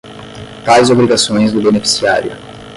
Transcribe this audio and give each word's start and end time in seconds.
tais 0.65 0.89
obrigações 0.89 1.51
do 1.51 1.61
beneficiário. 1.61 2.31